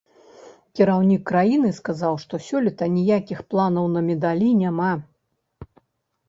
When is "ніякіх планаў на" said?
2.95-4.01